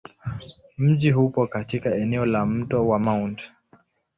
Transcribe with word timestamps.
Mji 0.77 1.13
upo 1.13 1.47
katika 1.47 1.95
eneo 1.95 2.25
la 2.25 2.45
Mto 2.45 2.87
wa 2.87 2.99
Mt. 2.99 3.51